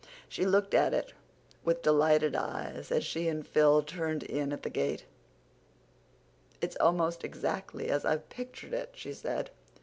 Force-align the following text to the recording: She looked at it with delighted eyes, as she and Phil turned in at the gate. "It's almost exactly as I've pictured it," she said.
She 0.27 0.47
looked 0.47 0.73
at 0.73 0.95
it 0.95 1.13
with 1.63 1.83
delighted 1.83 2.35
eyes, 2.35 2.91
as 2.91 3.05
she 3.05 3.27
and 3.27 3.45
Phil 3.47 3.83
turned 3.83 4.23
in 4.23 4.51
at 4.51 4.63
the 4.63 4.69
gate. 4.71 5.05
"It's 6.59 6.75
almost 6.77 7.23
exactly 7.23 7.87
as 7.91 8.03
I've 8.03 8.27
pictured 8.29 8.73
it," 8.73 8.93
she 8.95 9.13
said. 9.13 9.51